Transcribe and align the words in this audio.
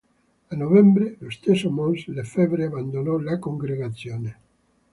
A 0.49 0.55
novembre 0.55 1.05
lo 1.19 1.29
stesso 1.29 1.69
mons. 1.69 2.07
Lefebvre 2.07 2.65
abbandonò 2.65 3.19
la 3.19 3.37
congregazione. 3.37 4.39